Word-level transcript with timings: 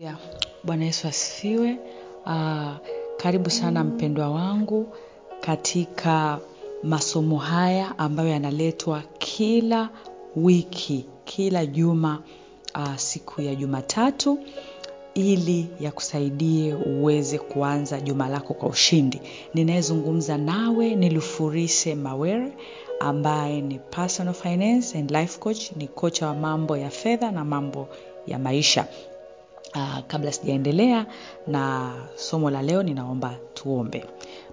Ya, 0.00 0.16
Bwana 0.64 0.84
Yesu 0.84 1.08
asifiwe. 1.08 1.76
Uh, 2.26 2.72
karibu 3.16 3.50
sana 3.50 3.84
mpendwa 3.84 4.30
wangu 4.30 4.86
katika 5.40 6.38
masomo 6.82 7.38
haya 7.38 7.98
ambayo 7.98 8.28
yanaletwa 8.28 9.02
kila 9.18 9.88
wiki, 10.36 11.06
kila 11.24 11.66
juma 11.66 12.22
uh, 12.74 12.96
siku 12.96 13.42
ya 13.42 13.54
Jumatatu 13.54 14.38
ili 15.14 15.66
yakusaidie 15.80 16.74
uweze 16.74 17.38
kuanza 17.38 18.00
juma 18.00 18.28
lako 18.28 18.54
kwa 18.54 18.68
ushindi. 18.68 19.20
Ninayezungumza 19.54 20.38
nawe 20.38 20.94
ni 20.94 21.10
Lufurise 21.10 21.94
Mawere 21.94 22.52
ambaye 23.00 23.60
ni 23.60 23.78
personal 23.78 24.34
finance 24.34 24.98
and 24.98 25.10
life 25.10 25.38
coach, 25.38 25.72
ni 25.76 25.88
kocha 25.88 26.26
wa 26.26 26.34
mambo 26.34 26.76
ya 26.76 26.90
fedha 26.90 27.30
na 27.30 27.44
mambo 27.44 27.88
ya 28.26 28.38
maisha. 28.38 28.86
Uh, 29.74 29.98
kabla 30.06 30.32
sijaendelea 30.32 31.06
na 31.46 31.92
somo 32.16 32.50
la 32.50 32.62
leo 32.62 32.82
ninaomba 32.82 33.34
tuombe. 33.54 34.04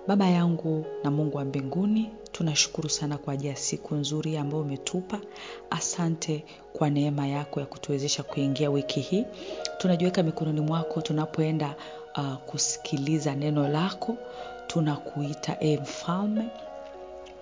Baba 0.07 0.27
yangu 0.29 0.85
na 1.03 1.11
Mungu 1.11 1.37
wa 1.37 1.45
mbinguni, 1.45 2.09
tunashukuru 2.31 2.89
sana 2.89 3.17
kwa 3.17 3.33
ajili 3.33 3.49
ya 3.49 3.55
siku 3.55 3.95
nzuri 3.95 4.37
ambayo 4.37 4.63
umetupa. 4.63 5.19
Asante 5.69 6.43
kwa 6.73 6.89
neema 6.89 7.27
yako 7.27 7.59
ya 7.59 7.65
kutuwezesha 7.65 8.23
kuingia 8.23 8.69
wiki 8.69 8.99
hii. 8.99 9.25
Tunajiweka 9.77 10.23
mikononi 10.23 10.61
mwako 10.61 11.01
tunapoenda 11.01 11.75
uh, 12.17 12.35
kusikiliza 12.35 13.35
neno 13.35 13.67
lako. 13.67 14.15
Tunakuita 14.67 15.57
e 15.59 15.77
mfalme, 15.77 16.47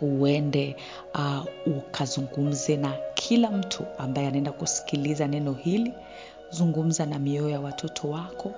uende 0.02 0.76
uh, 1.16 1.46
ukazungumze 1.78 2.78
na 2.78 2.94
kila 3.14 3.52
mtu 3.52 3.84
ambaye 3.98 4.28
anaenda 4.28 4.52
kusikiliza 4.52 5.28
neno 5.28 5.54
hili 5.54 5.94
zungumza 6.55 7.05
na 7.05 7.20
mioyo 7.20 7.50
ya 7.50 7.59
watoto 7.59 8.09
wako. 8.09 8.52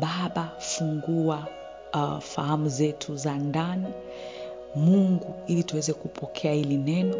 Baba 0.00 0.50
fungua 0.58 1.46
uh, 1.94 2.18
fahamu 2.18 2.68
zetu 2.68 3.16
za 3.16 3.34
ndani. 3.34 3.86
Mungu 4.74 5.34
ili 5.46 5.64
tuweze 5.64 5.92
kupokea 5.92 6.52
hili 6.52 6.76
neno 6.76 7.14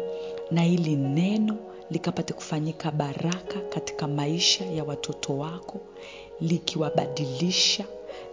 na 0.51 0.61
hili 0.61 0.95
neno 0.95 1.55
likapate 1.91 2.33
kufanyika 2.33 2.91
baraka 2.91 3.59
katika 3.69 4.07
maisha 4.07 4.65
ya 4.65 4.83
watoto 4.83 5.37
wako 5.37 5.79
likiwabadilisha 6.41 7.85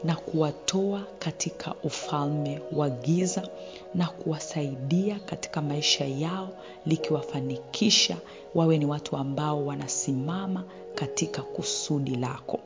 na 0.05 0.17
kuwatoa 0.17 1.01
katika 1.19 1.75
ufalme 1.85 2.61
wa 2.73 2.91
giza 2.91 3.49
na 3.95 4.07
kuwasaidia 4.07 5.19
katika 5.27 5.63
maisha 5.63 6.05
yao 6.05 6.49
likiwafanikisha 6.87 8.17
wawe 8.55 8.79
ni 8.79 8.87
watu 8.87 9.17
ambao 9.17 9.67
wanasimama 9.67 10.65
katika 10.95 11.43
kusudi 11.43 12.17
lako. 12.17 12.61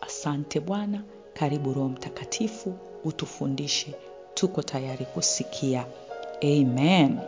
Asante 0.00 0.60
bwana 0.60 1.02
karibu 1.34 1.72
roho 1.74 1.88
mtakatifu 1.88 2.74
utufundishe. 3.04 3.94
Tuko 4.34 4.62
tayari 4.62 5.04
kusikia. 5.04 5.84
Amen. 6.42 7.18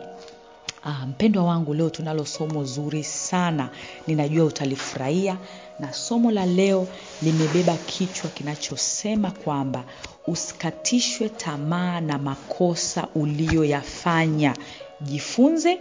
Ah, 0.83 1.05
mpendwa 1.07 1.43
wangu 1.43 1.73
leo 1.73 1.89
tunalo 1.89 2.25
somo 2.25 2.63
zuri 2.63 3.03
sana. 3.03 3.69
Ninajua 4.07 4.45
utalifurahia. 4.45 5.37
Na 5.79 5.93
somo 5.93 6.31
la 6.31 6.45
leo 6.45 6.87
limebeba 7.21 7.77
kichwa 7.77 8.29
kinachosema 8.29 9.31
kwamba 9.31 9.83
usikatishwe 10.27 11.29
tamaa 11.29 12.01
na 12.01 12.17
makosa 12.17 13.07
uliyoyafanya. 13.15 14.55
Jifunze 15.01 15.79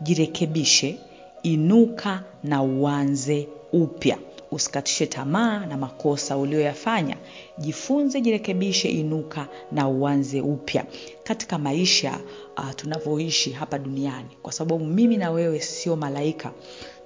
jirekebishe 0.00 0.98
inuka 1.42 2.22
na 2.44 2.62
uanze 2.62 3.48
upya. 3.72 4.18
Usikatishe 4.50 5.06
tamaa 5.06 5.66
na 5.66 5.76
makosa 5.76 6.36
uliyoyafanya. 6.36 7.16
Jifunze 7.58 8.20
jirekebishe 8.20 8.88
inuka 8.88 9.48
na 9.72 9.88
uanze 9.88 10.40
upya. 10.40 10.84
Katika 11.24 11.58
maisha 11.58 12.18
uh, 12.58 12.70
tunavyoishi 12.76 13.50
hapa 13.52 13.78
duniani 13.78 14.28
kwa 14.42 14.52
sababu 14.52 14.84
mimi 14.84 15.16
na 15.16 15.30
wewe 15.30 15.60
sio 15.60 15.96
malaika 15.96 16.52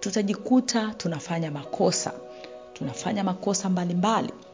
tutajikuta 0.01 0.95
tunafanya 0.97 1.51
makosa. 1.51 2.13
Tunafanya 2.73 3.25
makosa 3.25 3.69
mbalimbali. 3.69 4.29
Mbali. 4.29 4.45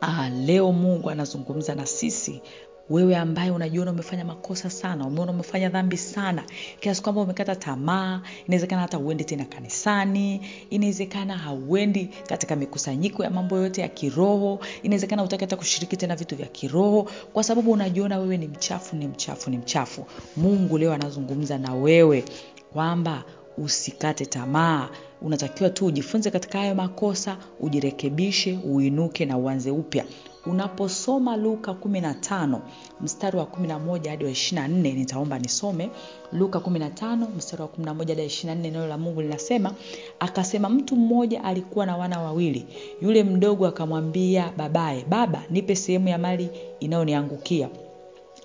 Ah, 0.00 0.28
leo 0.30 0.72
mungu 0.72 1.10
anazungumza 1.10 1.74
na 1.74 1.86
sisi 1.86 2.40
wewe 2.90 3.16
ambaye 3.16 3.50
unajiona 3.50 3.90
umefanya 3.90 4.24
makosa 4.24 4.70
sana 4.70 5.06
umeona 5.06 5.32
umefanya 5.32 5.68
dhambi 5.68 5.96
sana 5.96 6.44
kiasi 6.80 7.02
kwamba 7.02 7.20
umekata 7.20 7.56
tamaa 7.56 8.20
inawezekana 8.46 8.82
hata 8.82 8.98
uendi 8.98 9.24
tena 9.24 9.44
kanisani 9.44 10.40
inawezekana 10.70 11.38
hauendi 11.38 12.10
katika 12.28 12.56
mikusanyiko 12.56 13.24
ya 13.24 13.30
mambo 13.30 13.56
yote 13.58 13.80
ya 13.80 13.88
kiroho 13.88 14.60
inawezekana 14.82 15.22
utaki 15.22 15.44
hata 15.44 15.56
kushiriki 15.56 15.96
tena 15.96 16.16
vitu 16.16 16.36
vya 16.36 16.46
kiroho 16.46 17.10
kwa 17.32 17.44
sababu 17.44 17.72
unajiona 17.72 18.18
wewe 18.18 18.36
ni 18.36 18.48
mchafu 18.48 18.96
ni 18.96 19.06
mchafu 19.08 19.50
ni 19.50 19.58
mchafu. 19.58 20.06
Mungu 20.36 20.78
leo 20.78 20.92
anazungumza 20.92 21.58
na 21.58 21.74
wewe 21.74 22.24
kwamba 22.72 23.24
usikate 23.58 24.26
tamaa. 24.26 24.88
Unatakiwa 25.22 25.70
tu 25.70 25.86
ujifunze 25.86 26.30
katika 26.30 26.58
hayo 26.58 26.74
makosa 26.74 27.36
ujirekebishe 27.60 28.58
uinuke 28.64 29.24
na 29.24 29.38
uanze 29.38 29.70
upya. 29.70 30.04
Unaposoma 30.46 31.36
luka 31.36 31.72
15 31.72 32.58
mstari 33.00 33.36
wa 33.38 33.44
11 33.44 34.08
hadi 34.08 34.24
wa 34.24 34.30
24 34.30 34.68
nitaomba 34.94 35.38
nisome. 35.38 35.90
Luka 36.32 36.58
15 36.58 37.16
mstari 37.36 37.62
wa 37.62 37.68
11 37.68 37.98
hadi 38.08 38.12
24 38.26 38.54
neno 38.54 38.86
la 38.86 38.98
mungu 38.98 39.22
linasema 39.22 39.74
akasema 40.20 40.68
mtu 40.68 40.96
mmoja 40.96 41.44
alikuwa 41.44 41.86
na 41.86 41.96
wana 41.96 42.20
wawili. 42.20 42.66
Yule 43.02 43.24
mdogo 43.24 43.66
akamwambia 43.66 44.52
babaye 44.56 45.04
baba 45.08 45.42
nipe 45.50 45.76
sehemu 45.76 46.08
ya 46.08 46.18
mali 46.18 46.50
inayoniangukia 46.80 47.68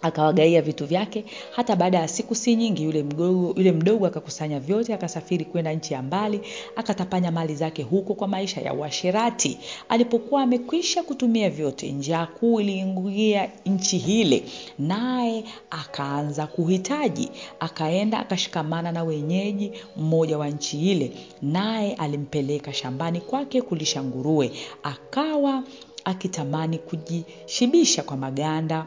akawagaia 0.02 0.62
vitu 0.62 0.86
vyake. 0.86 1.26
Hata 1.52 1.76
baada 1.76 1.98
ya 2.00 2.08
siku 2.08 2.36
si 2.36 2.56
nyingi 2.56 2.84
yule 2.84 3.04
mdogo, 3.04 3.54
yule 3.58 3.72
mdogo 3.72 4.06
akakusanya 4.08 4.60
vyote 4.60 4.94
akasafiri 4.94 5.46
kwenda 5.46 5.74
nchi 5.74 5.94
ya 5.94 6.02
mbali 6.02 6.42
akatapanya 6.76 7.32
mali 7.32 7.56
zake 7.56 7.84
huko 7.84 8.14
kwa 8.14 8.28
maisha 8.28 8.62
ya 8.62 8.74
uasherati. 8.74 9.58
Alipokuwa 9.90 10.42
amekwisha 10.44 11.04
kutumia 11.04 11.50
vyote 11.50 11.92
njaa 11.92 12.26
kuu 12.26 12.60
iliingia 12.62 13.50
nchi 13.66 13.98
hile 13.98 14.44
naye 14.80 15.44
akaanza 15.70 16.48
kuhitaji. 16.48 17.30
Akaenda 17.60 18.20
akashikamana 18.20 18.92
na 18.92 19.04
wenyeji 19.04 19.72
mmoja 19.98 20.38
wa 20.38 20.50
nchi 20.50 20.92
ile 20.92 21.12
naye 21.42 21.94
alimpeleka 21.94 22.74
shambani 22.74 23.22
kwake 23.22 23.62
kulisha 23.62 24.04
nguruwe. 24.04 24.52
Akawa 24.84 25.64
akitamani 26.06 26.78
kujishibisha 26.78 28.04
kwa 28.04 28.18
maganda 28.18 28.86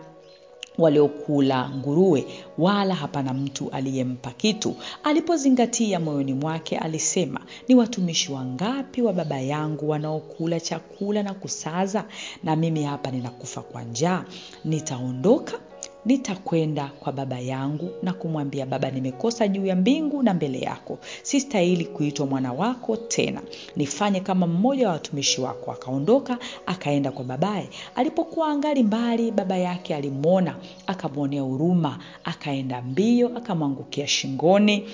waliokula 0.82 1.70
nguruwe 1.70 2.26
wala 2.58 2.94
hapana 2.94 3.34
mtu 3.34 3.70
aliyempa 3.70 4.30
kitu. 4.30 4.74
Alipozingatia 5.04 6.00
moyoni 6.00 6.34
mwake 6.34 6.78
alisema 6.78 7.40
ni 7.68 7.74
watumishi 7.74 8.32
wangapi 8.32 9.02
wa 9.02 9.12
baba 9.12 9.40
yangu 9.40 9.88
wanaokula 9.88 10.60
chakula 10.60 11.22
na 11.22 11.34
kusaza? 11.34 12.04
Na 12.44 12.56
mimi 12.56 12.82
hapa 12.84 13.10
ninakufa 13.10 13.60
kwa 13.62 13.82
njaa. 13.82 14.24
Nitaondoka 14.64 15.58
nitakwenda 16.04 16.90
kwa 17.00 17.12
baba 17.12 17.38
yangu 17.38 17.90
na 18.02 18.12
kumwambia 18.12 18.66
baba 18.66 18.90
nimekosa 18.90 19.48
juu 19.48 19.66
ya 19.66 19.76
mbingu 19.76 20.22
na 20.22 20.34
mbele 20.34 20.58
yako. 20.60 20.98
Sistahili 21.22 21.84
kuitwa 21.84 22.26
mwana 22.26 22.52
wako 22.52 22.96
tena. 22.96 23.42
Nifanye 23.76 24.20
kama 24.20 24.46
mmoja 24.46 24.86
wa 24.86 24.92
watumishi 24.92 25.40
wako. 25.40 25.72
Akaondoka 25.72 26.38
akaenda 26.66 27.10
kwa 27.10 27.24
babaye. 27.24 27.68
Alipokuwa 27.94 28.48
angali 28.48 28.82
mbali 28.82 29.30
baba 29.30 29.56
yake 29.56 29.94
alimwona 29.94 30.56
akamwonea 30.86 31.42
huruma 31.42 31.98
akaenda 32.24 32.82
mbio 32.82 33.36
akamwangukia 33.36 34.06
shingoni 34.06 34.88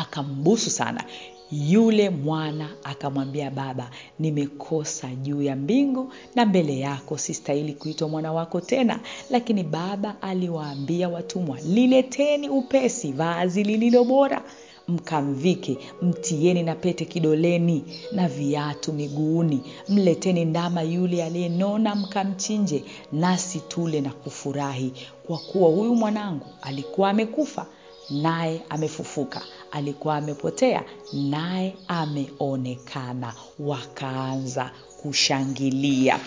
akambusu 0.00 0.70
sana 0.70 1.04
yule 1.52 2.10
mwana 2.10 2.68
akamwambia 2.84 3.50
baba 3.50 3.90
nimekosa 4.18 5.08
juu 5.08 5.42
ya 5.42 5.56
mbingu 5.56 6.12
na 6.34 6.46
mbele 6.46 6.78
yako 6.78 7.18
sistahili 7.18 7.72
kuitwa 7.72 8.08
mwana 8.08 8.32
wako 8.32 8.60
tena. 8.60 9.00
Lakini 9.30 9.62
baba 9.62 10.22
aliwaambia 10.22 11.08
watumwa 11.08 11.58
lileteni 11.60 12.48
upesi 12.48 13.12
vazi 13.12 13.64
lililo 13.64 14.04
bora 14.04 14.42
mkamvike 14.88 15.78
mtieni 16.02 16.62
na 16.62 16.74
pete 16.74 17.04
kidoleni 17.04 17.84
na 18.12 18.28
viatu 18.28 18.92
miguuni 18.92 19.62
mleteni 19.88 20.44
ndama 20.44 20.82
yule 20.82 21.24
aliyenona 21.24 21.94
mkamchinje 21.94 22.84
nasi 23.12 23.60
tule 23.68 24.00
na 24.00 24.10
kufurahi 24.10 24.92
kwa 25.26 25.38
kuwa 25.38 25.70
huyu 25.70 25.94
mwanangu 25.94 26.46
alikuwa 26.62 27.10
amekufa 27.10 27.66
naye 28.10 28.60
amefufuka 28.68 29.42
alikuwa 29.72 30.16
amepotea 30.16 30.82
naye 31.12 31.76
ameonekana. 31.88 33.32
Wakaanza 33.58 34.70
kushangilia. 35.02 36.18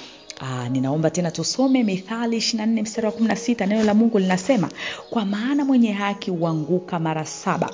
Aa, 0.42 0.70
ninaomba 0.70 1.10
tena 1.10 1.32
tusome 1.32 1.84
mithali 1.84 2.38
24 2.38 2.82
mstari 2.82 3.08
wa 3.08 3.14
16 3.14 3.68
neno 3.68 3.84
la 3.84 3.94
mungu 3.94 4.20
linasema 4.20 4.70
kwa 5.10 5.26
maana 5.26 5.66
mwenye 5.66 5.92
haki 5.92 6.32
huanguka 6.32 7.00
mara 7.00 7.26
saba 7.26 7.70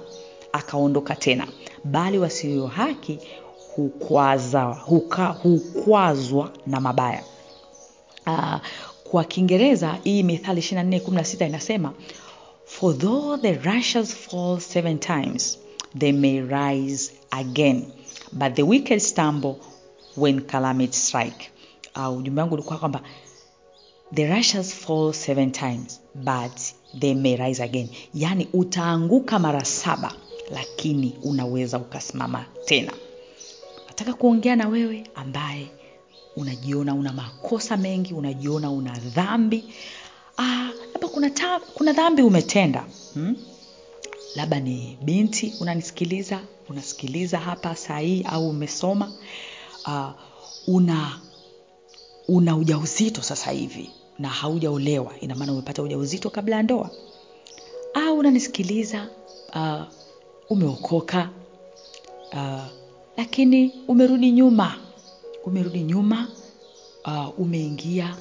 akaondoka 0.52 1.16
tena. 1.16 1.48
Bali 1.84 2.20
wasio 2.20 2.68
haki 2.68 3.20
hukwazwa 5.44 6.52
na 6.68 6.80
mabaya. 6.80 7.24
Aa, 8.28 8.60
kwa 9.12 9.24
kiingereza 9.24 9.98
hii 10.04 10.24
mithali 10.24 10.62
24:16 10.62 11.46
inasema 11.48 11.94
for 12.70 12.94
though 12.94 13.38
the 13.42 13.54
righteous 13.66 14.14
fall 14.14 14.60
seven 14.60 15.00
times 15.00 15.58
they 15.96 16.12
may 16.12 16.42
rise 16.42 17.12
again. 17.32 17.92
But 18.32 18.56
the 18.56 18.64
wicked 18.64 19.02
stumble 19.02 19.60
when 20.16 20.42
calamity 20.42 20.94
strike. 20.94 21.52
Uh, 21.96 22.18
ujumbe 22.18 22.42
wangu 22.42 22.54
ulikuwa 22.56 22.78
kwamba 22.80 23.02
the 24.14 24.26
righteous 24.28 24.74
fall 24.74 25.14
seven 25.14 25.52
times 25.52 26.00
but 26.16 26.74
they 27.00 27.14
may 27.14 27.36
rise 27.36 27.64
again. 27.64 27.90
Yaani 28.14 28.48
utaanguka 28.54 29.40
mara 29.40 29.66
saba 29.66 30.14
lakini 30.52 31.16
unaweza 31.24 31.78
ukasimama 31.78 32.46
tena. 32.66 32.94
Nataka 33.88 34.14
kuongea 34.14 34.56
na 34.56 34.68
wewe 34.68 35.04
ambaye 35.16 35.68
unajiona 36.36 36.94
una 36.94 37.14
makosa 37.14 37.78
mengi 37.78 38.14
unajiona 38.14 38.72
una 38.72 38.92
dhambi. 39.00 39.64
Ah, 40.38 40.69
kuna, 41.10 41.30
ta, 41.30 41.60
kuna 41.74 41.94
dhambi 41.94 42.22
umetenda. 42.22 42.86
Hmm? 43.14 43.36
labda 44.36 44.60
ni 44.60 44.98
binti 45.02 45.54
unanisikiliza 45.62 46.40
unasikiliza 46.70 47.38
hapa 47.40 47.76
sahii 47.76 48.24
au 48.24 48.50
umesoma. 48.50 49.12
Uh, 49.88 50.10
una 50.68 51.20
una 52.28 52.56
ujauzito 52.56 53.22
sasa 53.22 53.52
hivi 53.52 53.90
na 54.20 54.30
haujaolewa. 54.30 55.20
Ina 55.22 55.36
maana 55.36 55.52
umepata 55.54 55.84
ujauzito 55.84 56.30
kabla 56.30 56.56
ya 56.56 56.64
ndoa. 56.64 56.90
Au 57.94 58.18
unanisikiliza 58.18 59.08
uh, 59.56 59.82
umeokoka. 60.50 61.30
Uh, 62.34 62.62
lakini 63.18 63.72
umerudi 63.88 64.32
nyuma. 64.32 64.76
Umerudi 65.46 65.80
nyuma 65.84 66.28
uh, 67.06 67.40
umeingia 67.40 68.18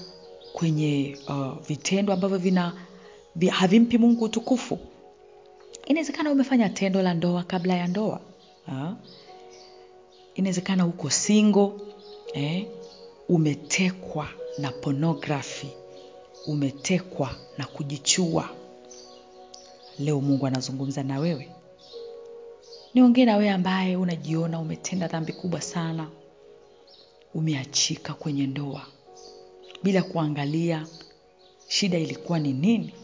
kwenye 0.59 1.19
uh, 1.29 1.67
vitendo 1.69 2.13
ambavyo 2.13 2.39
vina 2.39 2.73
vi, 3.37 3.47
havimpi 3.49 3.99
mungu 3.99 4.25
utukufu. 4.25 4.79
Inawezekana 5.87 6.31
umefanya 6.33 6.69
tendo 6.69 7.03
la 7.03 7.15
ndoa 7.15 7.43
kabla 7.43 7.75
ya 7.75 7.87
ndoa 7.87 8.21
inawezekana 10.35 10.87
uko 10.87 11.11
singo 11.11 11.81
eh, 12.33 12.67
umetekwa 13.29 14.29
na 14.59 14.71
ponografi 14.71 15.69
umetekwa 16.47 17.35
na 17.59 17.67
kujichua. 17.67 18.49
Leo 19.99 20.21
mungu 20.21 20.47
anazungumza 20.47 21.03
na 21.03 21.19
wewe. 21.19 21.49
Niongee 22.95 23.25
na 23.25 23.37
wewe 23.37 23.51
ambaye 23.51 23.97
unajiona 23.97 24.61
umetenda 24.61 25.09
dhambi 25.09 25.33
kubwa 25.33 25.61
sana. 25.61 26.09
Umeachika 27.35 28.15
kwenye 28.15 28.47
ndoa 28.47 28.87
bila 29.83 30.03
kuangalia 30.03 30.87
shida 31.69 31.99
ilikuwa 31.99 32.39
ni 32.39 32.53
nini. 32.53 32.95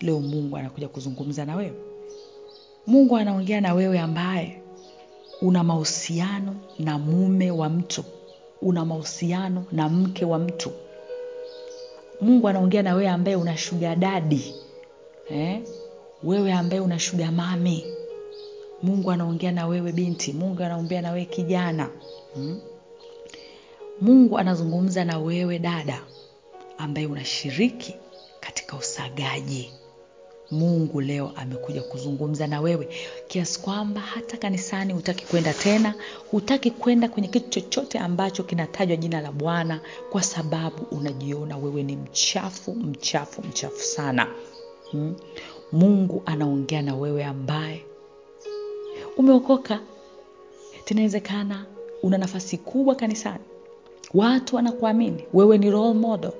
Leo 0.00 0.20
mungu 0.20 0.56
anakuja 0.56 0.88
kuzungumza 0.88 1.44
na 1.44 1.56
wewe. 1.56 1.72
Mungu 2.86 3.16
anaongea 3.16 3.60
na 3.60 3.74
wewe 3.74 3.98
ambaye 3.98 4.62
una 5.40 5.64
mahusiano 5.64 6.56
na 6.78 6.98
mume 6.98 7.50
wa 7.50 7.68
mtu. 7.68 8.04
Una 8.62 8.84
mahusiano 8.84 9.64
na 9.72 9.88
mke 9.88 10.24
wa 10.24 10.38
mtu. 10.38 10.70
Mungu 12.20 12.48
anaongea 12.48 12.82
na 12.82 12.94
wewe 12.94 13.08
ambaye 13.08 13.36
una 13.36 13.56
shuga 13.56 13.96
dadi 13.96 14.54
eh? 15.30 15.62
wewe 16.22 16.52
ambaye 16.52 16.80
una 16.80 16.98
shuga 16.98 17.32
mami 17.32 17.84
mungu 18.82 19.10
anaongea 19.10 19.52
na 19.52 19.66
wewe 19.66 19.92
binti. 19.92 20.32
Mungu 20.32 20.62
anaongea 20.62 21.02
na 21.02 21.12
wewe 21.12 21.24
kijana. 21.24 21.90
Hmm? 22.34 22.60
Mungu 24.00 24.38
anazungumza 24.38 25.04
na 25.04 25.18
wewe 25.18 25.58
dada 25.58 26.02
ambaye 26.78 27.06
unashiriki 27.06 27.94
katika 28.40 28.76
usagaji. 28.76 29.72
Mungu 30.50 31.00
leo 31.00 31.32
amekuja 31.36 31.82
kuzungumza 31.82 32.46
na 32.46 32.60
wewe 32.60 32.88
kiasi 33.28 33.60
kwamba 33.60 34.00
hata 34.00 34.36
kanisani 34.36 34.92
hutaki 34.92 35.26
kwenda 35.26 35.54
tena 35.54 35.94
hutaki 36.30 36.70
kwenda 36.70 37.08
kwenye 37.08 37.28
kitu 37.28 37.48
chochote 37.50 37.98
ambacho 37.98 38.42
kinatajwa 38.42 38.96
jina 38.96 39.20
la 39.20 39.32
bwana 39.32 39.80
kwa 40.10 40.22
sababu 40.22 40.82
unajiona 40.90 41.56
wewe 41.56 41.82
ni 41.82 41.96
mchafu 41.96 42.74
mchafu 42.74 43.42
mchafu 43.42 43.80
sana. 43.80 44.26
Hmm? 44.90 45.14
mungu 45.72 46.22
anaongea 46.26 46.82
na 46.82 46.94
wewe 46.96 47.24
ambaye 47.24 47.84
umeokoka. 49.16 49.80
Tinawezekana 50.84 51.66
una 52.02 52.18
nafasi 52.18 52.58
kubwa 52.58 52.94
kanisani 52.94 53.44
watu 54.14 54.56
wanakuamini 54.56 55.24
wewe 55.32 55.58
ni 55.58 55.70
role 55.70 55.94
model 55.94 56.32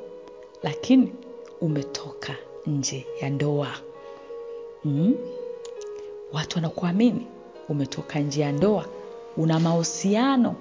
lakini 0.62 1.12
umetoka 1.60 2.36
nje 2.66 3.06
ya 3.20 3.30
ndoa. 3.30 3.72
Mm? 4.84 5.14
watu 6.32 6.56
wanakuamini 6.56 7.26
umetoka 7.68 8.18
nje 8.20 8.40
ya 8.40 8.52
ndoa. 8.52 8.84
Una 9.36 9.60
mahusiano 9.60 10.54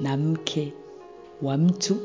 na 0.00 0.16
mke 0.16 0.72
wa 1.42 1.56
mtu 1.56 1.96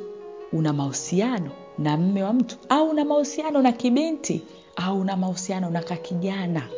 una 0.53 0.73
mahusiano 0.73 1.51
na 1.77 1.97
mme 1.97 2.23
wa 2.23 2.33
mtu 2.33 2.57
au 2.69 2.89
una 2.89 3.05
mahusiano 3.05 3.61
na 3.61 3.71
kibinti 3.71 4.41
au 4.75 4.99
una 5.01 5.17
mahusiano 5.17 5.69
na 5.69 5.81
kakijana. 5.81 6.69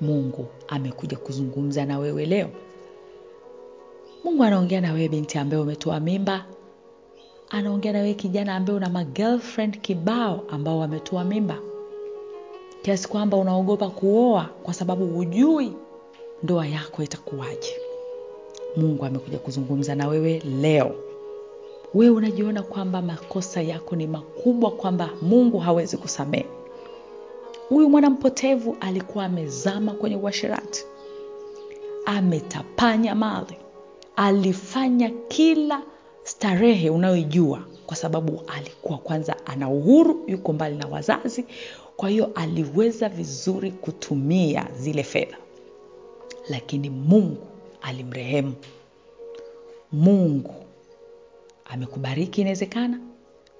Mungu 0.00 0.46
amekuja 0.68 1.16
kuzungumza 1.16 1.84
na 1.86 1.98
wewe 1.98 2.26
leo 2.26 2.48
mungu 4.26 4.44
anaongea 4.44 4.80
na 4.80 4.92
wewe 4.92 5.08
binti 5.08 5.38
ambaye 5.38 5.62
umetoa 5.62 6.00
mimba. 6.00 6.44
Anaongea 7.50 7.92
na 7.92 7.98
wewe 7.98 8.14
kijana 8.14 8.54
ambaye 8.54 8.76
una 8.76 8.88
magirlfriend 8.88 9.80
kibao 9.80 10.44
ambao 10.50 10.78
wametoa 10.78 11.24
mimba. 11.24 11.58
Kiasi 12.82 13.08
kwamba 13.08 13.36
unaogopa 13.36 13.88
kuoa 13.90 14.44
kwa 14.62 14.74
sababu 14.74 15.06
hujui 15.06 15.72
ndoa 16.42 16.66
yako 16.66 17.02
itakuwaje. 17.02 17.76
Mungu 18.76 19.04
amekuja 19.04 19.38
kuzungumza 19.38 19.94
na 19.94 20.08
wewe 20.08 20.38
leo. 20.60 20.94
Wewe 21.94 22.16
unajiona 22.16 22.62
kwamba 22.62 23.02
makosa 23.02 23.62
yako 23.62 23.96
ni 23.96 24.06
makubwa 24.06 24.70
kwamba 24.70 25.10
mungu 25.22 25.58
hawezi 25.58 25.96
kusamehe. 25.96 26.46
Huyu 27.68 27.90
mwana 27.90 28.10
mpotevu 28.10 28.76
alikuwa 28.80 29.24
amezama 29.24 29.92
kwenye 29.92 30.16
uashirati 30.16 30.84
ametapanya 32.06 33.14
mali 33.14 33.56
alifanya 34.16 35.10
kila 35.28 35.82
starehe 36.24 36.90
unayoijua 36.90 37.64
kwa 37.86 37.96
sababu 37.96 38.42
alikuwa 38.46 38.98
kwanza 38.98 39.46
ana 39.46 39.68
uhuru 39.70 40.24
yuko 40.26 40.52
mbali 40.52 40.76
na 40.76 40.86
wazazi 40.86 41.44
kwa 41.96 42.08
hiyo 42.08 42.30
aliweza 42.34 43.08
vizuri 43.08 43.70
kutumia 43.72 44.66
zile 44.78 45.02
fedha. 45.02 45.36
Lakini 46.48 46.90
mungu 46.90 47.46
alimrehemu. 47.82 48.54
Mungu 49.92 50.54
amekubariki 51.64 52.40
inawezekana 52.40 53.00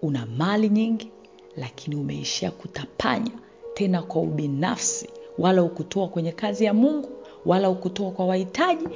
una 0.02 0.26
mali 0.26 0.68
nyingi 0.68 1.10
lakini 1.56 1.96
umeishia 1.96 2.50
kutapanya 2.50 3.30
tena 3.74 4.02
kwa 4.02 4.22
ubinafsi. 4.22 5.08
Wala 5.38 5.62
ukutoa 5.62 6.08
kwenye 6.08 6.32
kazi 6.32 6.64
ya 6.64 6.74
mungu 6.74 7.08
wala 7.46 7.70
ukutoa 7.70 8.10
kwa 8.10 8.26
wahitaji 8.26 8.88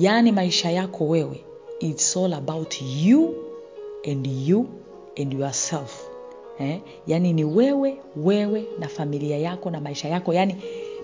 yaani 0.00 0.32
maisha 0.32 0.70
yako 0.70 1.08
wewe 1.08 1.44
its 1.80 2.16
all 2.16 2.34
about 2.34 2.74
you 2.82 3.34
and 4.10 4.26
you 4.26 4.66
and 5.20 5.32
yourself. 5.32 6.08
Eh? 6.58 6.80
yaani 7.06 7.32
ni 7.32 7.44
wewe 7.44 7.96
wewe 8.16 8.66
na 8.78 8.88
familia 8.88 9.38
yako 9.38 9.70
na 9.70 9.80
maisha 9.80 10.08
yako. 10.08 10.32
Yaani 10.34 10.56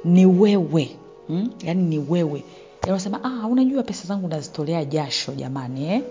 ni 0.05 0.27
wewe. 0.27 0.97
Hmm? 1.27 1.51
yaani 1.65 1.83
ni 1.83 1.99
wewe. 1.99 2.45
Unasema 2.89 3.25
ah, 3.25 3.47
unajua 3.47 3.83
pesa 3.83 4.07
zangu 4.09 4.29
nazitolea 4.29 4.85
jasho 4.85 5.33
jamani 5.33 5.85
eh? 5.87 6.03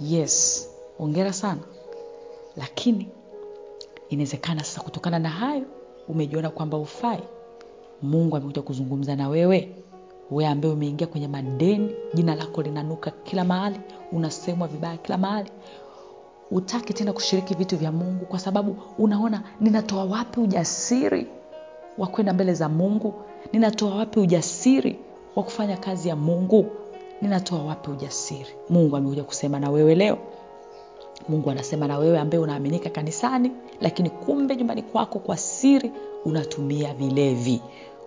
yes. 0.00 0.68
Ongera 0.98 1.32
sana. 1.32 1.60
Lakini 2.56 3.08
inawezekana 4.08 4.64
sasa 4.64 4.80
kutokana 4.80 5.18
na 5.18 5.28
hayo 5.28 5.64
umejiona 6.08 6.50
kwamba 6.50 6.78
ufai 6.78 7.20
mungu 8.02 8.36
amekuja 8.36 8.62
kuzungumza 8.62 9.16
na 9.16 9.28
wewe 9.28 9.74
wewe 10.32 10.50
ambaye 10.50 10.74
umeingia 10.74 11.06
kwenye 11.06 11.28
madeni 11.28 11.90
jina 12.14 12.34
lako 12.34 12.62
linanuka 12.62 13.10
kila 13.10 13.44
mahali 13.44 13.80
unasemwa 14.12 14.68
vibaya 14.68 14.96
kila 14.96 15.18
mahali. 15.18 15.50
Utaki 16.50 16.94
tena 16.94 17.12
kushiriki 17.12 17.54
vitu 17.54 17.76
vya 17.76 17.92
mungu 17.92 18.24
kwa 18.26 18.38
sababu 18.38 18.76
unaona 18.98 19.42
ninatoa 19.60 20.04
wapi 20.04 20.40
ujasiri 20.40 21.26
wa 21.98 22.06
kwenda 22.06 22.32
mbele 22.32 22.54
za 22.54 22.68
mungu? 22.68 23.14
Ninatoa 23.52 23.94
wapi 23.94 24.20
ujasiri 24.20 24.98
wa 25.36 25.42
kufanya 25.42 25.76
kazi 25.76 26.08
ya 26.08 26.16
mungu? 26.16 26.66
Ninatoa 27.22 27.62
wapi 27.62 27.90
ujasiri? 27.90 28.46
Mungu 28.70 28.96
amekuja 28.96 29.24
kusema 29.24 29.60
na 29.60 29.70
wewe 29.70 29.94
leo. 29.94 30.18
Mungu 31.28 31.50
anasema 31.50 31.86
na 31.86 31.98
wewe 31.98 32.18
ambaye 32.18 32.42
unaaminika 32.42 32.90
kanisani 32.90 33.50
lakini 33.80 34.10
kumbe 34.10 34.56
nyumbani 34.56 34.82
kwako 34.82 35.18
kwa 35.18 35.36
siri 35.36 35.92
unatumia 36.24 36.94
vilevi 36.94 37.62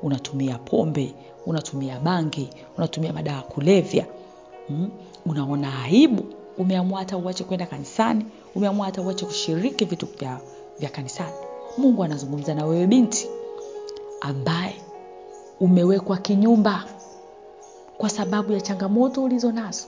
unatumia 0.05 0.57
pombe 0.57 1.13
unatumia 1.45 1.99
bangi 1.99 2.49
unatumia 2.77 3.13
madawa 3.13 3.41
kulevya. 3.41 4.05
Mm? 4.69 4.89
unaona 5.25 5.83
aibu. 5.83 6.23
Umeamua 6.57 6.99
hata 6.99 7.17
uache 7.17 7.43
kwenda 7.43 7.65
kanisani 7.65 8.25
umeamua 8.55 8.85
hata 8.85 9.01
uache 9.01 9.25
kushiriki 9.25 9.85
vitu 9.85 10.05
vya, 10.19 10.39
vya 10.79 10.89
kanisani. 10.89 11.35
Mungu 11.77 12.03
anazungumza 12.03 12.55
na 12.55 12.65
wewe 12.65 12.87
binti 12.87 13.27
ambaye 14.21 14.75
umewekwa 15.59 16.17
kinyumba 16.17 16.83
kwa 17.97 18.09
sababu 18.09 18.53
ya 18.53 18.61
changamoto 18.61 19.23
ulizo 19.23 19.51
nazo. 19.51 19.85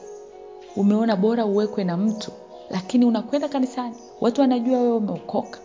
Umeona 0.76 1.16
bora 1.16 1.46
uwekwe 1.46 1.84
na 1.84 1.98
mtu 1.98 2.32
lakini 2.70 3.06
unakwenda 3.06 3.48
kanisani. 3.50 3.96
Watu 4.22 4.42
wanajua 4.42 4.80
wewe 4.82 4.96
umeokoka 4.96 5.60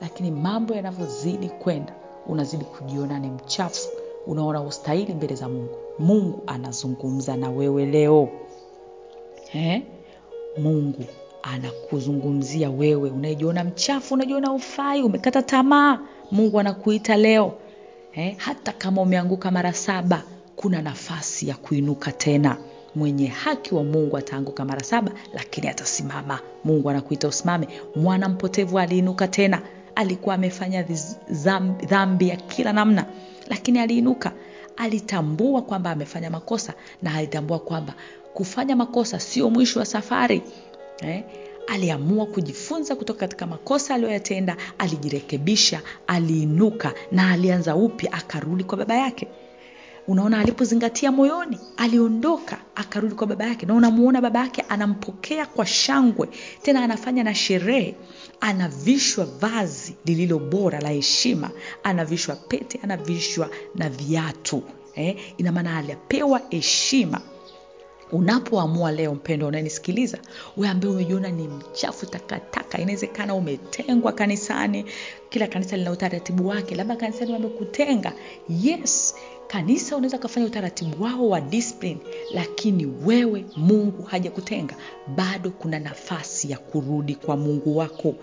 lakini 0.00 0.30
mambo 0.30 0.74
yanavyozidi 0.74 1.48
kwenda 1.48 1.92
unazidi 2.28 2.64
kujiona 2.64 3.18
ni 3.18 3.30
mchafu 3.30 3.88
unaona 4.26 4.60
ustahili 4.62 5.14
mbele 5.14 5.34
za 5.34 5.48
mungu. 5.48 5.74
Mungu 5.98 6.42
anazungumza 6.46 7.36
na 7.36 7.50
wewe 7.50 7.86
leo. 7.86 8.28
Eh? 9.54 9.82
mungu 10.58 11.04
anakuzungumzia 11.42 12.70
wewe. 12.70 13.10
Unayejiona 13.10 13.64
mchafu 13.64 14.14
unajiona 14.14 14.52
ufai 14.52 15.02
umekata 15.02 15.42
tamaa 15.42 15.98
mungu 16.30 16.60
anakuita 16.60 17.16
leo. 17.16 17.52
Eh? 18.14 18.34
hata 18.36 18.72
kama 18.72 19.02
umeanguka 19.02 19.50
mara 19.50 19.72
saba 19.72 20.22
kuna 20.56 20.82
nafasi 20.82 21.48
ya 21.48 21.54
kuinuka 21.54 22.12
tena. 22.12 22.56
Mwenye 22.94 23.26
haki 23.26 23.74
wa 23.74 23.84
mungu 23.84 24.16
ataanguka 24.16 24.64
mara 24.64 24.82
saba 24.82 25.12
lakini 25.34 25.68
atasimama. 25.68 26.38
Mungu 26.64 26.90
anakuita 26.90 27.28
usimame. 27.28 27.68
Mwana 27.96 28.28
mpotevu 28.28 28.78
aliinuka 28.78 29.28
tena 29.28 29.62
alikuwa 29.96 30.34
amefanya 30.34 30.84
dhambi 31.86 32.28
ya 32.28 32.36
kila 32.36 32.72
namna 32.72 33.06
lakini 33.48 33.78
aliinuka 33.78 34.32
alitambua 34.76 35.62
kwamba 35.62 35.90
amefanya 35.90 36.30
makosa 36.30 36.74
na 37.02 37.14
alitambua 37.14 37.58
kwamba 37.58 37.94
kufanya 38.34 38.76
makosa 38.76 39.20
sio 39.20 39.50
mwisho 39.50 39.78
wa 39.78 39.86
safari 39.86 40.42
eh? 41.02 41.24
aliamua 41.66 42.26
kujifunza 42.26 42.96
kutoka 42.96 43.20
katika 43.20 43.46
makosa 43.46 43.94
aliyoyatenda 43.94 44.56
alijirekebisha 44.78 45.80
aliinuka 46.06 46.94
na 47.12 47.30
alianza 47.30 47.76
upya 47.76 48.12
akarudi 48.12 48.64
kwa 48.64 48.78
baba 48.78 48.94
yake 48.94 49.28
unaona 50.08 50.38
alipozingatia 50.38 51.12
moyoni 51.12 51.58
aliondoka 51.76 52.58
akarudi 52.74 53.14
kwa 53.14 53.26
baba 53.26 53.44
yake. 53.46 53.66
Na 53.66 53.74
unamuona 53.74 54.20
baba 54.20 54.40
yake 54.40 54.64
anampokea 54.68 55.46
kwa 55.46 55.66
shangwe 55.66 56.28
tena 56.62 56.84
anafanya 56.84 57.24
na 57.24 57.34
sherehe. 57.34 57.94
Anavishwa 58.40 59.24
vazi 59.24 59.96
lililo 60.04 60.38
bora 60.38 60.80
la 60.80 60.88
heshima 60.88 61.50
anavishwa 61.82 62.36
pete 62.36 62.80
anavishwa 62.82 63.50
na 63.74 63.88
viatu 63.88 64.62
eh? 64.94 65.16
ina 65.38 65.52
maana 65.52 65.76
alipewa 65.76 66.40
heshima. 66.50 67.20
Unapoamua 68.12 68.92
leo 68.92 69.14
mpendo 69.14 69.46
unanisikiliza 69.46 70.18
we 70.56 70.68
ambaye 70.68 70.94
umejiona 70.94 71.28
ni 71.30 71.48
mchafu 71.48 72.06
takataka 72.06 72.78
inawezekana 72.78 73.34
umetengwa 73.34 74.12
kanisani 74.12 74.84
kila 75.30 75.46
kanisa 75.46 75.76
lina 75.76 75.90
utaratibu 75.90 76.48
wake 76.48 76.74
labda 76.74 76.96
kanisani 76.96 77.32
wamekutenga 77.32 78.12
yes 78.48 79.14
kanisa 79.48 79.96
unaweza 79.96 80.16
ukafanya 80.16 80.46
utaratibu 80.46 81.02
wao 81.04 81.28
wa 81.28 81.40
discipline 81.40 81.98
lakini 82.34 82.86
wewe 83.04 83.44
mungu 83.56 84.02
hajakutenga. 84.02 84.74
Bado 85.16 85.50
kuna 85.50 85.78
nafasi 85.78 86.50
ya 86.50 86.58
kurudi 86.58 87.14
kwa 87.14 87.36
mungu 87.36 87.76
wako. 87.76 88.14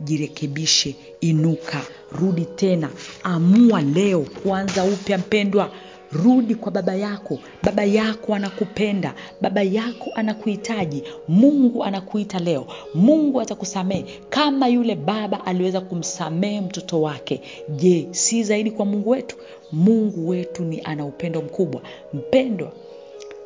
Jirekebishe 0.00 0.96
inuka 1.20 1.80
rudi 2.12 2.44
tena. 2.44 2.90
Amua 3.22 3.82
leo 3.82 4.20
kuanza 4.20 4.84
upya 4.84 5.18
mpendwa 5.18 5.70
rudi 6.12 6.54
kwa 6.54 6.72
baba 6.72 6.94
yako. 6.94 7.38
Baba 7.62 7.84
yako 7.84 8.34
anakupenda. 8.34 9.14
Baba 9.40 9.62
yako 9.62 10.10
anakuhitaji. 10.14 11.02
Mungu 11.28 11.84
anakuita 11.84 12.38
leo. 12.38 12.66
Mungu 12.94 13.40
atakusamehe. 13.40 14.04
Kama 14.30 14.68
yule 14.68 14.94
baba 14.94 15.46
aliweza 15.46 15.80
kumsamehe 15.80 16.60
mtoto 16.60 17.02
wake. 17.02 17.40
Je 17.68 18.08
si 18.10 18.44
zaidi 18.44 18.70
kwa 18.70 18.84
mungu 18.86 19.10
wetu? 19.10 19.36
Mungu 19.72 20.28
wetu 20.28 20.64
ni 20.64 20.80
ana 20.84 21.04
upendo 21.04 21.42
mkubwa. 21.42 21.80
Mpendwa 22.12 22.72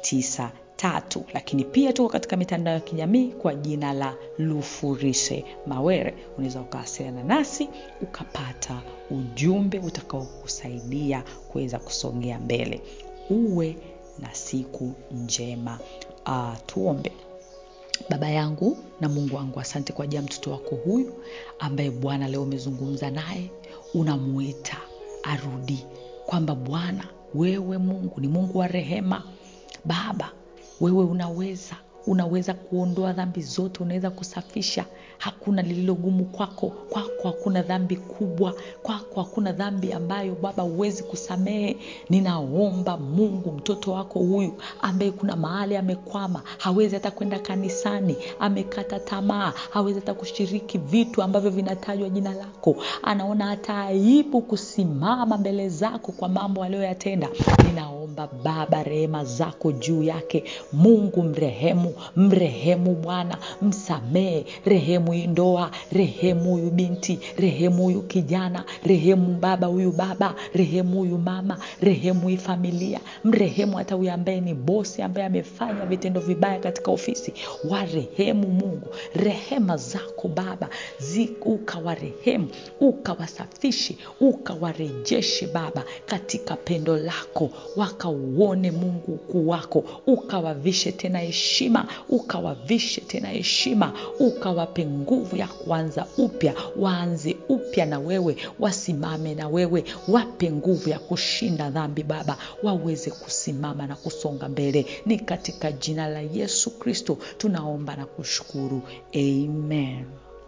754934693 0.01 1.21
lakini 1.33 1.63
pia 1.65 1.93
tuko 1.93 2.09
katika 2.09 2.37
mitandao 2.37 2.73
ya 2.73 2.79
kijamii 2.79 3.27
kwa 3.31 3.55
jina 3.55 3.93
la 3.93 4.15
lufurishe 4.37 5.45
mawere. 5.67 6.13
Unaweza 6.37 6.61
ukawasiliana 6.61 7.23
nasi 7.23 7.69
ukapata 8.01 8.81
ujumbe 9.11 9.79
utakaokusaidia 9.79 11.23
kuweza 11.51 11.79
kusogea 11.79 12.39
mbele. 12.39 12.81
Uwe 13.29 13.75
na 14.19 14.33
siku 14.33 14.93
njema. 15.11 15.79
Uh, 16.25 16.53
tuombe 16.65 17.11
baba 18.09 18.29
yangu 18.29 18.77
na 19.01 19.09
mungu 19.09 19.35
wangu 19.35 19.59
asante 19.59 19.93
kwa 19.93 20.03
ajili 20.03 20.15
ya 20.15 20.21
mtoto 20.21 20.51
wako 20.51 20.75
huyu 20.75 21.13
ambaye 21.59 21.91
bwana 21.91 22.27
leo 22.27 22.43
umezungumza 22.43 23.11
naye 23.11 23.51
unamuita 23.93 24.77
arudi 25.23 25.85
kwamba 26.25 26.55
bwana 26.55 27.03
wewe 27.33 27.77
mungu 27.77 28.21
ni 28.21 28.27
mungu 28.27 28.57
wa 28.57 28.67
rehema. 28.67 29.23
Baba 29.85 30.31
wewe 30.81 31.03
unaweza 31.03 31.75
unaweza 32.07 32.53
kuondoa 32.53 33.13
dhambi 33.13 33.41
zote 33.41 33.83
unaweza 33.83 34.09
kusafisha. 34.09 34.85
Hakuna 35.17 35.61
lililogumu 35.61 36.25
kwako. 36.25 36.67
Kwako 36.67 37.09
hakuna 37.23 37.61
dhambi 37.61 37.95
kubwa. 37.95 38.53
Kwako 38.83 39.21
hakuna 39.21 39.51
dhambi 39.51 39.93
ambayo 39.93 40.35
baba 40.41 40.63
huwezi 40.63 41.03
kusamehe. 41.03 41.77
Ninaomba 42.09 42.97
mungu 42.97 43.51
mtoto 43.51 43.91
wako 43.91 44.19
huyu 44.19 44.53
ambaye 44.81 45.11
kuna 45.11 45.35
mahali 45.35 45.77
amekwama 45.77 46.41
hawezi 46.57 46.95
hata 46.95 47.11
kwenda 47.11 47.39
kanisani 47.39 48.15
amekata 48.39 48.99
tamaa 48.99 49.53
hawezi 49.69 49.99
hata 49.99 50.13
kushiriki 50.13 50.77
vitu 50.77 51.21
ambavyo 51.23 51.49
vinatajwa 51.49 52.09
jina 52.09 52.33
lako. 52.33 52.75
Anaona 53.03 53.45
hata 53.45 53.77
aibu 53.77 54.41
kusimama 54.41 55.37
mbele 55.37 55.69
zako 55.69 56.11
kwa 56.11 56.29
mambo 56.29 56.63
aliyoyatenda. 56.63 57.29
Ninaomba 57.67 58.27
baba 58.43 58.83
rehema 58.83 59.25
zako 59.25 59.71
juu 59.71 60.03
yake. 60.03 60.43
Mungu 60.73 61.23
mrehemu 61.23 61.90
mrehemu 62.15 62.95
bwana 62.95 63.37
msamehe. 63.61 64.45
Rehemu 64.65 65.11
hii 65.11 65.27
ndoa 65.27 65.71
rehemu 65.91 66.51
huyu 66.51 66.69
binti 66.69 67.19
rehemu 67.37 67.83
huyu 67.83 68.01
kijana 68.01 68.63
rehemu 68.83 69.33
baba 69.39 69.67
huyu 69.67 69.91
baba 69.91 70.35
rehemu 70.53 70.97
huyu 70.97 71.17
mama 71.17 71.57
rehemu 71.81 72.27
hii 72.27 72.37
familia. 72.37 72.99
Mrehemu 73.23 73.77
hata 73.77 73.95
huyu 73.95 74.11
ambaye 74.11 74.41
ni 74.41 74.53
bosi 74.53 75.01
ambaye 75.01 75.27
amefanya 75.27 75.85
vitendo 75.85 76.19
vibaya 76.19 76.59
katika 76.59 76.91
ofisi. 76.91 77.33
Warehemu 77.69 78.47
mungu. 78.47 78.87
Rehema 79.15 79.77
zako 79.77 80.27
baba 80.27 80.69
ukawarehemu 81.45 82.47
ukawasafishe 82.79 83.97
ukawarejeshe 84.19 85.47
baba 85.47 85.83
katika 86.05 86.55
pendo 86.55 86.97
lako. 86.97 87.49
Wakauone 87.75 88.71
mungu 88.71 89.11
ukuu 89.13 89.47
wako 89.49 89.83
ukawavishe 90.07 90.91
tena 90.91 91.19
heshima 91.19 91.80
ukawavishe 92.09 93.01
tena 93.01 93.27
heshima 93.27 93.93
ukawape 94.19 94.85
nguvu 94.85 95.35
ya 95.35 95.47
kuanza 95.47 96.07
upya 96.17 96.53
waanze 96.75 97.37
upya 97.49 97.85
na 97.85 97.99
wewe 97.99 98.37
wasimame 98.59 99.35
na 99.35 99.47
wewe 99.47 99.83
wape 100.07 100.51
nguvu 100.51 100.89
ya 100.89 100.99
kushinda 100.99 101.69
dhambi 101.69 102.03
baba 102.03 102.37
waweze 102.63 103.11
kusimama 103.11 103.87
na 103.87 103.95
kusonga 103.95 104.49
mbele. 104.49 104.85
Ni 105.05 105.19
katika 105.19 105.71
jina 105.71 106.07
la 106.07 106.19
yesu 106.21 106.79
kristo 106.79 107.17
tunaomba 107.37 107.95
na 107.95 108.05
kushukuru. 108.05 108.81
Amen 109.15 110.05